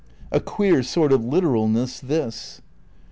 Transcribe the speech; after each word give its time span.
A 0.31 0.39
queer 0.39 0.81
sort 0.81 1.11
of 1.13 1.23
literalness, 1.23 1.99
this. 1.99 2.59